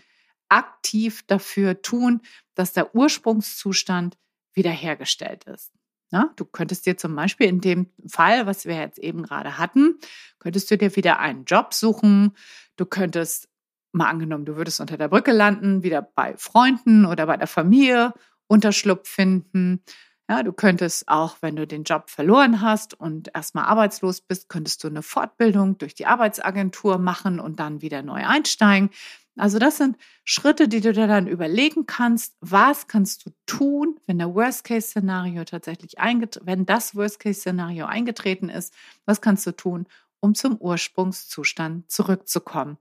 aktiv 0.49 1.25
dafür 1.27 1.83
tun, 1.83 2.21
dass 2.55 2.73
der 2.73 2.95
Ursprungszustand 2.95 4.17
wiederhergestellt 4.53 5.43
ist? 5.47 5.73
Na, 6.13 6.33
du 6.37 6.45
könntest 6.45 6.87
dir 6.87 6.97
zum 6.97 7.17
Beispiel 7.17 7.49
in 7.49 7.61
dem 7.61 7.91
Fall, 8.07 8.47
was 8.47 8.67
wir 8.67 8.77
jetzt 8.77 9.01
eben 9.01 9.25
gerade 9.25 9.59
hatten, 9.59 9.99
könntest 10.39 10.71
du 10.71 10.79
dir 10.79 10.95
wieder 10.95 11.19
einen 11.19 11.45
Job 11.45 11.75
suchen. 11.75 12.37
Du 12.77 12.87
könntest 12.87 13.49
mal 13.93 14.09
angenommen, 14.09 14.45
du 14.45 14.57
würdest 14.57 14.81
unter 14.81 14.97
der 14.97 15.09
Brücke 15.09 15.33
landen, 15.33 15.83
wieder 15.83 16.03
bei 16.03 16.35
Freunden 16.37 17.05
oder 17.07 17.27
bei 17.27 17.37
der 17.37 17.47
Familie 17.47 18.13
Unterschlupf 18.47 19.09
finden. 19.09 19.83
Ja, 20.29 20.43
du 20.43 20.53
könntest 20.53 21.09
auch, 21.09 21.37
wenn 21.41 21.57
du 21.57 21.67
den 21.67 21.85
Job 21.85 22.09
verloren 22.09 22.61
hast 22.61 22.95
und 22.95 23.31
erstmal 23.35 23.65
arbeitslos 23.65 24.21
bist, 24.21 24.49
könntest 24.49 24.83
du 24.83 24.89
eine 24.89 25.03
Fortbildung 25.03 25.79
durch 25.79 25.95
die 25.95 26.07
Arbeitsagentur 26.07 26.99
machen 26.99 27.41
und 27.41 27.61
dann 27.61 27.83
wieder 27.83 28.03
neu 28.03 28.25
einsteigen. 28.25 28.91
Also 29.37 29.59
das 29.59 29.79
sind 29.79 29.97
Schritte, 30.25 30.69
die 30.69 30.81
du 30.81 30.93
dir 30.93 31.07
dann 31.07 31.27
überlegen 31.27 31.87
kannst. 31.87 32.37
Was 32.41 32.87
kannst 32.87 33.27
du 33.27 33.31
tun, 33.47 33.99
wenn 34.07 34.19
der 34.19 34.35
Worst-Case-Szenario 34.35 35.45
tatsächlich 35.45 35.99
eingetreten, 35.99 36.47
wenn 36.47 36.67
das 36.67 36.95
Worst-Case-Szenario 36.95 37.87
eingetreten 37.87 38.49
ist? 38.49 38.75
Was 39.07 39.21
kannst 39.21 39.47
du 39.47 39.53
tun, 39.53 39.87
um 40.21 40.35
zum 40.35 40.57
Ursprungszustand 40.57 41.91
zurückzukommen? 41.91 42.77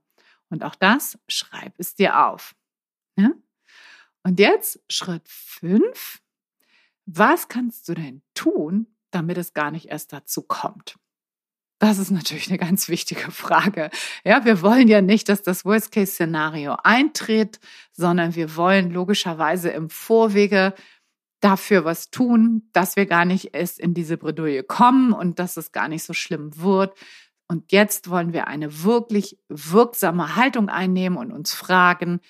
Und 0.52 0.64
auch 0.64 0.74
das, 0.74 1.18
schreib 1.28 1.72
es 1.78 1.94
dir 1.94 2.26
auf. 2.26 2.54
Ja? 3.16 3.30
Und 4.22 4.38
jetzt 4.38 4.78
Schritt 4.90 5.26
fünf. 5.26 6.20
Was 7.06 7.48
kannst 7.48 7.88
du 7.88 7.94
denn 7.94 8.22
tun, 8.34 8.86
damit 9.10 9.38
es 9.38 9.54
gar 9.54 9.70
nicht 9.70 9.86
erst 9.86 10.12
dazu 10.12 10.42
kommt? 10.42 10.96
Das 11.78 11.98
ist 11.98 12.10
natürlich 12.10 12.48
eine 12.48 12.58
ganz 12.58 12.88
wichtige 12.90 13.30
Frage. 13.30 13.90
Ja, 14.24 14.44
wir 14.44 14.60
wollen 14.60 14.88
ja 14.88 15.00
nicht, 15.00 15.30
dass 15.30 15.40
das 15.40 15.64
Worst-Case-Szenario 15.64 16.76
eintritt, 16.84 17.58
sondern 17.92 18.34
wir 18.34 18.54
wollen 18.54 18.90
logischerweise 18.90 19.70
im 19.70 19.88
Vorwege 19.88 20.74
dafür 21.40 21.86
was 21.86 22.10
tun, 22.10 22.68
dass 22.74 22.96
wir 22.96 23.06
gar 23.06 23.24
nicht 23.24 23.54
erst 23.54 23.80
in 23.80 23.94
diese 23.94 24.18
Bredouille 24.18 24.64
kommen 24.64 25.14
und 25.14 25.38
dass 25.38 25.56
es 25.56 25.72
gar 25.72 25.88
nicht 25.88 26.04
so 26.04 26.12
schlimm 26.12 26.56
wird, 26.58 26.94
und 27.52 27.70
jetzt 27.70 28.10
wollen 28.10 28.32
wir 28.32 28.48
eine 28.48 28.82
wirklich 28.82 29.38
wirksame 29.48 30.34
Haltung 30.36 30.68
einnehmen 30.68 31.18
und 31.18 31.30
uns 31.32 31.54
fragen, 31.54 32.20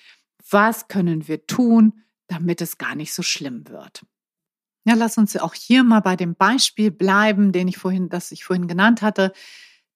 was 0.49 0.87
können 0.87 1.27
wir 1.27 1.47
tun, 1.47 2.03
damit 2.27 2.61
es 2.61 2.77
gar 2.77 2.93
nicht 2.95 3.13
so 3.13 3.23
schlimm 3.23 3.67
wird. 3.69 4.05
Ja, 4.85 4.95
lass 4.95 5.17
uns 5.17 5.35
auch 5.37 5.53
hier 5.53 5.83
mal 5.83 6.01
bei 6.01 6.15
dem 6.17 6.35
Beispiel 6.35 6.91
bleiben, 6.91 7.53
den 7.53 7.69
ich 7.69 7.77
vorhin, 7.77 8.09
das 8.09 8.31
ich 8.33 8.43
vorhin 8.43 8.67
genannt 8.67 9.01
hatte. 9.01 9.31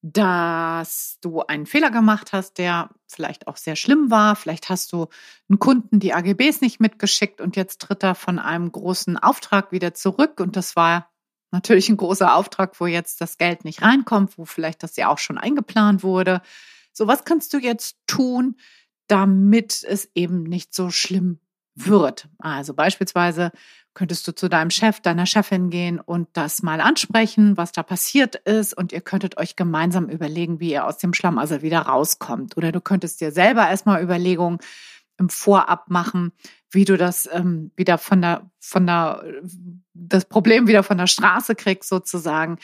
dass 0.02 1.18
du 1.22 1.42
einen 1.42 1.66
Fehler 1.66 1.92
gemacht 1.92 2.32
hast, 2.32 2.58
der 2.60 2.90
vielleicht 3.08 3.48
auch 3.48 3.58
sehr 3.58 3.76
schlimm 3.76 4.12
war. 4.12 4.36
Vielleicht 4.36 4.70
hast 4.70 4.94
du 4.94 5.08
einen 5.50 5.60
Kunden 5.60 6.00
die 6.00 6.14
AGBs 6.14 6.62
nicht 6.62 6.80
mitgeschickt 6.80 7.42
und 7.42 7.56
jetzt 7.56 7.82
tritt 7.82 8.04
er 8.04 8.16
von 8.16 8.40
einem 8.40 8.72
großen 8.72 9.18
Auftrag 9.18 9.72
wieder 9.72 9.94
zurück. 9.94 10.40
Und 10.40 10.56
das 10.56 10.76
war 10.76 11.10
natürlich 11.52 11.90
ein 11.90 11.98
großer 11.98 12.36
Auftrag, 12.36 12.80
wo 12.80 12.86
jetzt 12.86 13.22
das 13.22 13.38
Geld 13.38 13.66
nicht 13.66 13.82
reinkommt, 13.82 14.38
wo 14.38 14.46
vielleicht 14.46 14.84
das 14.84 14.96
ja 14.96 15.10
auch 15.10 15.18
schon 15.18 15.38
eingeplant 15.38 16.04
wurde. 16.04 16.42
So, 16.94 17.08
was 17.08 17.26
kannst 17.26 17.54
du 17.54 17.58
jetzt 17.58 17.98
tun, 18.08 18.56
damit 19.08 19.84
es 19.84 20.10
eben 20.16 20.44
nicht 20.44 20.74
so 20.74 20.90
schlimm 20.90 21.40
wird? 21.76 22.28
Also 22.40 22.74
beispielsweise 22.74 23.52
könntest 23.94 24.28
du 24.28 24.36
zu 24.36 24.48
deinem 24.48 24.70
Chef, 24.70 25.00
deiner 25.00 25.26
Chefin 25.26 25.72
gehen 25.72 26.00
und 26.00 26.28
das 26.34 26.62
mal 26.62 26.82
ansprechen, 26.82 27.58
was 27.58 27.72
da 27.72 27.82
passiert 27.82 28.36
ist. 28.36 28.78
Und 28.78 28.92
ihr 28.92 29.02
könntet 29.02 29.38
euch 29.38 29.56
gemeinsam 29.56 30.08
überlegen, 30.08 30.60
wie 30.60 30.72
ihr 30.72 30.86
aus 30.86 31.00
dem 31.00 31.16
Schlamassel 31.16 31.64
wieder 31.64 31.80
rauskommt. 31.80 32.58
Oder 32.58 32.72
du 32.72 32.80
könntest 32.80 33.22
dir 33.22 33.32
selber 33.32 33.68
erstmal 33.68 34.04
Überlegungen 34.04 34.60
im 35.18 35.30
Vorab 35.30 35.90
machen, 35.90 36.32
wie 36.70 36.86
du 36.86 36.98
das 36.98 37.28
ähm, 37.32 37.72
wieder 37.76 37.98
von 37.98 38.22
der, 38.22 38.50
von 38.60 38.86
der, 38.86 39.24
das 39.94 40.26
Problem 40.26 40.68
wieder 40.68 40.84
von 40.84 40.98
der 40.98 41.08
Straße 41.08 41.56
kriegst 41.56 41.90
sozusagen 41.90 42.60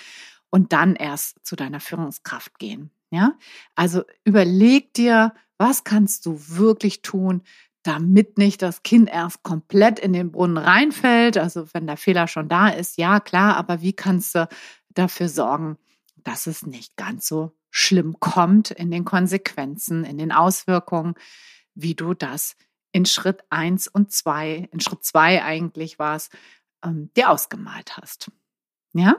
und 0.49 0.73
dann 0.73 0.95
erst 0.95 1.45
zu 1.45 1.55
deiner 1.55 1.79
Führungskraft 1.79 2.59
gehen. 2.59 2.91
Ja, 3.09 3.33
also 3.75 4.03
überleg 4.23 4.93
dir, 4.93 5.33
was 5.57 5.83
kannst 5.83 6.25
du 6.25 6.39
wirklich 6.47 7.01
tun, 7.03 7.43
damit 7.83 8.37
nicht 8.37 8.61
das 8.61 8.81
Kind 8.81 9.09
erst 9.09 9.43
komplett 9.43 9.99
in 9.99 10.13
den 10.13 10.31
Brunnen 10.31 10.57
reinfällt. 10.57 11.37
Also 11.37 11.67
wenn 11.73 11.85
der 11.85 11.97
Fehler 11.97 12.27
schon 12.27 12.49
da 12.49 12.69
ist, 12.69 12.97
ja 12.97 13.19
klar, 13.19 13.55
aber 13.57 13.81
wie 13.81 13.93
kannst 13.93 14.35
du 14.35 14.47
dafür 14.89 15.29
sorgen, 15.29 15.77
dass 16.17 16.47
es 16.47 16.65
nicht 16.65 16.97
ganz 16.97 17.27
so 17.27 17.51
schlimm 17.69 18.19
kommt 18.19 18.71
in 18.71 18.89
den 18.89 19.05
Konsequenzen, 19.05 20.05
in 20.05 20.17
den 20.17 20.31
Auswirkungen, 20.31 21.15
wie 21.75 21.95
du 21.95 22.13
das 22.13 22.55
in 22.91 23.05
Schritt 23.05 23.43
eins 23.49 23.87
und 23.87 24.11
zwei, 24.11 24.69
in 24.71 24.79
Schritt 24.79 25.03
zwei 25.03 25.43
eigentlich 25.43 25.99
war 25.99 26.15
es, 26.15 26.29
ähm, 26.83 27.09
dir 27.15 27.29
ausgemalt 27.29 27.97
hast. 27.97 28.31
Ja? 28.93 29.17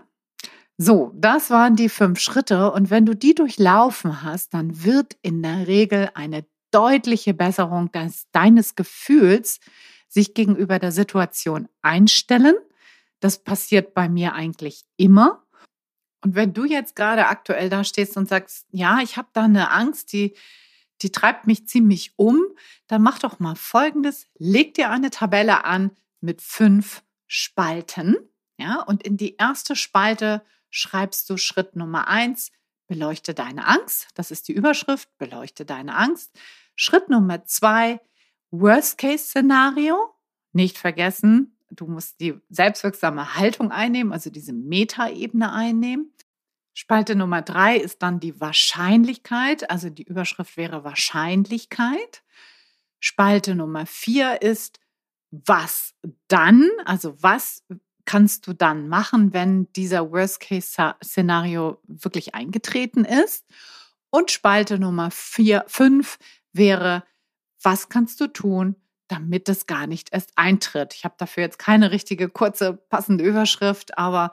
So, 0.76 1.12
das 1.14 1.50
waren 1.50 1.76
die 1.76 1.88
fünf 1.88 2.20
Schritte. 2.20 2.72
Und 2.72 2.90
wenn 2.90 3.06
du 3.06 3.14
die 3.14 3.34
durchlaufen 3.34 4.22
hast, 4.22 4.54
dann 4.54 4.84
wird 4.84 5.16
in 5.22 5.42
der 5.42 5.66
Regel 5.66 6.10
eine 6.14 6.44
deutliche 6.70 7.34
Besserung 7.34 7.92
des, 7.92 8.28
deines 8.32 8.74
Gefühls 8.74 9.60
sich 10.08 10.34
gegenüber 10.34 10.78
der 10.78 10.92
Situation 10.92 11.68
einstellen. 11.82 12.56
Das 13.20 13.42
passiert 13.42 13.94
bei 13.94 14.08
mir 14.08 14.34
eigentlich 14.34 14.84
immer. 14.96 15.44
Und 16.24 16.34
wenn 16.34 16.52
du 16.52 16.64
jetzt 16.64 16.96
gerade 16.96 17.26
aktuell 17.26 17.68
da 17.68 17.84
stehst 17.84 18.16
und 18.16 18.28
sagst, 18.28 18.66
ja, 18.70 19.00
ich 19.02 19.16
habe 19.16 19.28
da 19.32 19.44
eine 19.44 19.70
Angst, 19.70 20.12
die, 20.12 20.34
die 21.02 21.12
treibt 21.12 21.46
mich 21.46 21.66
ziemlich 21.66 22.12
um, 22.16 22.42
dann 22.86 23.02
mach 23.02 23.18
doch 23.18 23.38
mal 23.38 23.56
Folgendes. 23.56 24.26
Leg 24.38 24.74
dir 24.74 24.90
eine 24.90 25.10
Tabelle 25.10 25.64
an 25.64 25.90
mit 26.20 26.40
fünf 26.40 27.02
Spalten. 27.26 28.16
Ja, 28.56 28.82
und 28.82 29.02
in 29.02 29.16
die 29.16 29.36
erste 29.36 29.76
Spalte 29.76 30.42
schreibst 30.70 31.28
du 31.28 31.36
Schritt 31.36 31.76
Nummer 31.76 32.08
eins, 32.08 32.52
beleuchte 32.86 33.34
deine 33.34 33.66
Angst. 33.66 34.08
Das 34.14 34.30
ist 34.30 34.48
die 34.48 34.52
Überschrift, 34.52 35.08
beleuchte 35.18 35.64
deine 35.64 35.96
Angst. 35.96 36.30
Schritt 36.76 37.08
Nummer 37.08 37.44
zwei, 37.44 38.00
Worst-Case-Szenario. 38.50 39.96
Nicht 40.52 40.78
vergessen, 40.78 41.56
du 41.70 41.86
musst 41.86 42.20
die 42.20 42.34
selbstwirksame 42.48 43.36
Haltung 43.36 43.70
einnehmen, 43.70 44.12
also 44.12 44.30
diese 44.30 44.52
Metaebene 44.52 45.52
einnehmen. 45.52 46.12
Spalte 46.74 47.14
Nummer 47.14 47.40
drei 47.40 47.76
ist 47.76 48.02
dann 48.02 48.18
die 48.18 48.40
Wahrscheinlichkeit, 48.40 49.70
also 49.70 49.90
die 49.90 50.02
Überschrift 50.02 50.56
wäre 50.56 50.82
Wahrscheinlichkeit. 50.82 52.24
Spalte 52.98 53.54
Nummer 53.54 53.86
vier 53.86 54.42
ist 54.42 54.80
was 55.30 55.94
dann, 56.28 56.68
also 56.84 57.16
was 57.22 57.62
kannst 58.04 58.46
du 58.46 58.52
dann 58.52 58.88
machen, 58.88 59.32
wenn 59.32 59.72
dieser 59.72 60.10
Worst-Case-Szenario 60.10 61.80
wirklich 61.86 62.34
eingetreten 62.34 63.04
ist. 63.04 63.46
Und 64.10 64.30
Spalte 64.30 64.78
Nummer 64.78 65.10
vier, 65.10 65.64
fünf 65.66 66.18
wäre, 66.52 67.04
was 67.62 67.88
kannst 67.88 68.20
du 68.20 68.26
tun, 68.26 68.76
damit 69.08 69.48
es 69.48 69.66
gar 69.66 69.86
nicht 69.86 70.12
erst 70.12 70.32
eintritt? 70.36 70.94
Ich 70.94 71.04
habe 71.04 71.14
dafür 71.18 71.44
jetzt 71.44 71.58
keine 71.58 71.90
richtige 71.90 72.28
kurze 72.28 72.74
passende 72.74 73.24
Überschrift, 73.24 73.96
aber 73.96 74.30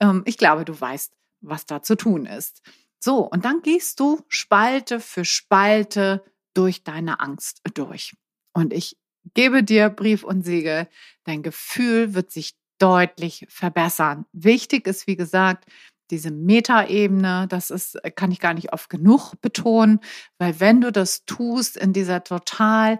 ähm, 0.00 0.22
ich 0.26 0.36
glaube, 0.36 0.64
du 0.64 0.78
weißt, 0.78 1.14
was 1.42 1.66
da 1.66 1.82
zu 1.82 1.96
tun 1.96 2.26
ist. 2.26 2.62
So, 2.98 3.28
und 3.28 3.44
dann 3.44 3.62
gehst 3.62 4.00
du 4.00 4.20
Spalte 4.28 5.00
für 5.00 5.24
Spalte 5.24 6.24
durch 6.54 6.84
deine 6.84 7.20
Angst 7.20 7.60
durch. 7.74 8.14
Und 8.52 8.72
ich 8.72 8.96
gebe 9.34 9.62
dir 9.62 9.88
Brief 9.88 10.24
und 10.24 10.44
Siegel, 10.44 10.88
dein 11.24 11.42
Gefühl 11.42 12.14
wird 12.14 12.30
sich 12.30 12.54
deutlich 12.78 13.46
verbessern. 13.48 14.26
Wichtig 14.32 14.86
ist, 14.86 15.06
wie 15.06 15.16
gesagt, 15.16 15.66
diese 16.10 16.30
Metaebene, 16.30 17.46
das 17.48 17.70
ist, 17.70 17.98
kann 18.16 18.32
ich 18.32 18.40
gar 18.40 18.54
nicht 18.54 18.72
oft 18.72 18.90
genug 18.90 19.34
betonen, 19.40 20.00
weil 20.38 20.60
wenn 20.60 20.80
du 20.80 20.92
das 20.92 21.24
tust 21.24 21.76
in 21.76 21.92
dieser 21.92 22.22
total, 22.22 22.98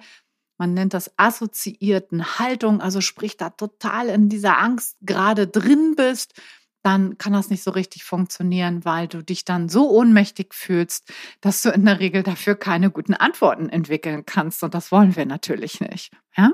man 0.56 0.72
nennt 0.72 0.94
das 0.94 1.10
assoziierten 1.18 2.38
Haltung, 2.38 2.80
also 2.80 3.00
sprich 3.00 3.36
da 3.36 3.50
total 3.50 4.08
in 4.08 4.28
dieser 4.28 4.58
Angst 4.58 4.96
gerade 5.02 5.46
drin 5.46 5.94
bist, 5.96 6.40
dann 6.82 7.16
kann 7.18 7.32
das 7.32 7.48
nicht 7.48 7.62
so 7.62 7.70
richtig 7.70 8.04
funktionieren, 8.04 8.84
weil 8.84 9.08
du 9.08 9.22
dich 9.22 9.44
dann 9.44 9.68
so 9.68 9.90
ohnmächtig 9.90 10.52
fühlst, 10.54 11.12
dass 11.40 11.62
du 11.62 11.70
in 11.70 11.84
der 11.84 12.00
Regel 12.00 12.22
dafür 12.22 12.56
keine 12.56 12.90
guten 12.90 13.14
Antworten 13.14 13.68
entwickeln 13.68 14.26
kannst. 14.26 14.62
Und 14.62 14.74
das 14.74 14.90
wollen 14.90 15.14
wir 15.14 15.26
natürlich 15.26 15.80
nicht. 15.80 16.12
Ja? 16.36 16.52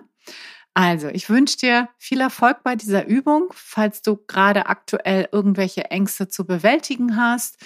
Also, 0.75 1.09
ich 1.09 1.29
wünsche 1.29 1.57
dir 1.57 1.89
viel 1.99 2.21
Erfolg 2.21 2.63
bei 2.63 2.77
dieser 2.77 3.07
Übung, 3.07 3.49
falls 3.53 4.03
du 4.03 4.17
gerade 4.29 4.67
aktuell 4.67 5.29
irgendwelche 5.33 5.87
Ängste 5.87 6.29
zu 6.29 6.47
bewältigen 6.47 7.17
hast. 7.17 7.57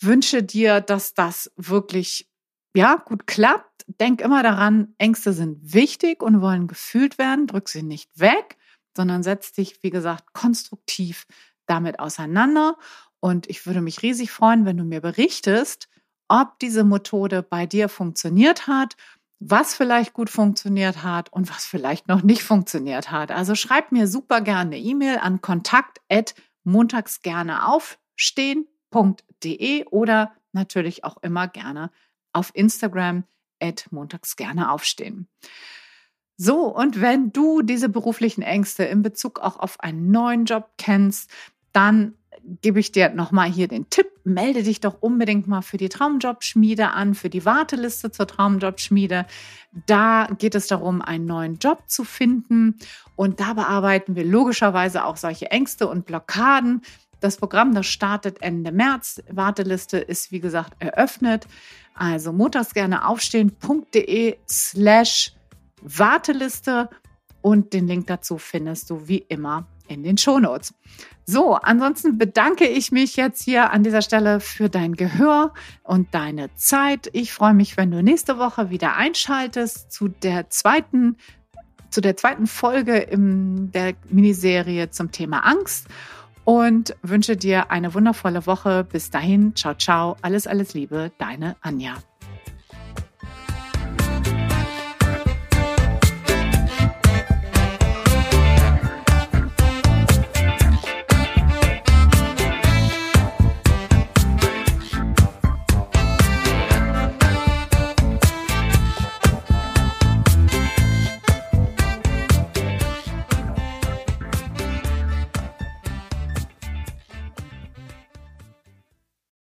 Wünsche 0.00 0.42
dir, 0.42 0.80
dass 0.80 1.14
das 1.14 1.52
wirklich 1.56 2.28
ja, 2.74 2.96
gut 2.96 3.26
klappt. 3.26 3.84
Denk 4.00 4.22
immer 4.22 4.42
daran, 4.42 4.94
Ängste 4.98 5.32
sind 5.32 5.74
wichtig 5.74 6.22
und 6.22 6.40
wollen 6.40 6.68
gefühlt 6.68 7.18
werden. 7.18 7.46
Drück 7.46 7.68
sie 7.68 7.82
nicht 7.82 8.10
weg, 8.18 8.56
sondern 8.96 9.22
setz 9.22 9.52
dich, 9.52 9.82
wie 9.82 9.90
gesagt, 9.90 10.32
konstruktiv 10.32 11.26
damit 11.70 12.00
auseinander. 12.00 12.76
Und 13.20 13.48
ich 13.48 13.66
würde 13.66 13.80
mich 13.80 14.02
riesig 14.02 14.30
freuen, 14.30 14.66
wenn 14.66 14.76
du 14.76 14.84
mir 14.84 15.00
berichtest, 15.00 15.88
ob 16.28 16.58
diese 16.58 16.84
Methode 16.84 17.42
bei 17.42 17.66
dir 17.66 17.88
funktioniert 17.88 18.66
hat 18.66 18.96
was 19.40 19.74
vielleicht 19.74 20.12
gut 20.12 20.30
funktioniert 20.30 21.02
hat 21.02 21.32
und 21.32 21.50
was 21.50 21.64
vielleicht 21.64 22.06
noch 22.08 22.22
nicht 22.22 22.44
funktioniert 22.44 23.10
hat. 23.10 23.32
Also 23.32 23.54
schreib 23.54 23.90
mir 23.90 24.06
super 24.06 24.42
gerne 24.42 24.76
E-Mail 24.78 25.16
an 25.18 25.40
kontakt 25.40 26.02
montags 26.62 27.22
gerne 27.22 27.66
aufstehen.de 27.66 29.86
oder 29.86 30.34
natürlich 30.52 31.04
auch 31.04 31.16
immer 31.22 31.48
gerne 31.48 31.90
auf 32.34 32.50
Instagram 32.52 33.24
at 33.60 33.86
montags 33.90 34.36
gerne 34.36 34.70
aufstehen. 34.70 35.26
So, 36.36 36.66
und 36.66 37.00
wenn 37.00 37.32
du 37.32 37.62
diese 37.62 37.88
beruflichen 37.88 38.42
Ängste 38.42 38.84
in 38.84 39.00
Bezug 39.02 39.40
auch 39.40 39.58
auf 39.58 39.80
einen 39.80 40.10
neuen 40.10 40.44
Job 40.44 40.68
kennst, 40.76 41.30
dann 41.72 42.14
gebe 42.62 42.80
ich 42.80 42.92
dir 42.92 43.10
nochmal 43.10 43.50
hier 43.50 43.68
den 43.68 43.90
Tipp, 43.90 44.06
melde 44.24 44.62
dich 44.62 44.80
doch 44.80 44.96
unbedingt 45.00 45.46
mal 45.46 45.62
für 45.62 45.76
die 45.76 45.88
Traumjobschmiede 45.88 46.90
an, 46.90 47.14
für 47.14 47.30
die 47.30 47.44
Warteliste 47.44 48.10
zur 48.10 48.26
Traumjobschmiede. 48.26 49.26
Da 49.86 50.28
geht 50.38 50.54
es 50.54 50.66
darum, 50.66 51.02
einen 51.02 51.26
neuen 51.26 51.58
Job 51.58 51.82
zu 51.86 52.04
finden 52.04 52.76
und 53.16 53.40
da 53.40 53.54
bearbeiten 53.54 54.16
wir 54.16 54.24
logischerweise 54.24 55.04
auch 55.04 55.16
solche 55.16 55.50
Ängste 55.50 55.88
und 55.88 56.06
Blockaden. 56.06 56.82
Das 57.20 57.36
Programm, 57.36 57.74
das 57.74 57.86
startet 57.86 58.40
Ende 58.40 58.72
März. 58.72 59.22
Warteliste 59.30 59.98
ist, 59.98 60.32
wie 60.32 60.40
gesagt, 60.40 60.74
eröffnet. 60.78 61.46
Also 61.94 62.32
montags 62.32 62.72
gerne 62.72 63.06
aufstehen.de 63.06 64.38
slash 64.48 65.34
Warteliste 65.82 66.88
und 67.42 67.72
den 67.72 67.86
Link 67.86 68.06
dazu 68.06 68.38
findest 68.38 68.90
du 68.90 69.06
wie 69.06 69.18
immer 69.18 69.66
in 69.88 70.02
den 70.02 70.16
Shownotes. 70.16 70.72
So, 71.30 71.54
ansonsten 71.54 72.18
bedanke 72.18 72.66
ich 72.66 72.90
mich 72.90 73.14
jetzt 73.14 73.44
hier 73.44 73.70
an 73.70 73.84
dieser 73.84 74.02
Stelle 74.02 74.40
für 74.40 74.68
dein 74.68 74.94
Gehör 74.96 75.54
und 75.84 76.12
deine 76.12 76.52
Zeit. 76.56 77.08
Ich 77.12 77.32
freue 77.32 77.54
mich, 77.54 77.76
wenn 77.76 77.92
du 77.92 78.02
nächste 78.02 78.36
Woche 78.36 78.70
wieder 78.70 78.96
einschaltest 78.96 79.92
zu 79.92 80.08
der 80.08 80.50
zweiten, 80.50 81.16
zu 81.88 82.00
der 82.00 82.16
zweiten 82.16 82.48
Folge 82.48 82.96
in 82.96 83.70
der 83.70 83.94
Miniserie 84.08 84.90
zum 84.90 85.12
Thema 85.12 85.46
Angst 85.46 85.86
und 86.42 86.96
wünsche 87.02 87.36
dir 87.36 87.70
eine 87.70 87.94
wundervolle 87.94 88.44
Woche. 88.46 88.82
Bis 88.82 89.10
dahin, 89.10 89.54
ciao, 89.54 89.74
ciao, 89.74 90.16
alles, 90.22 90.48
alles 90.48 90.74
Liebe, 90.74 91.12
deine 91.18 91.54
Anja. 91.60 91.94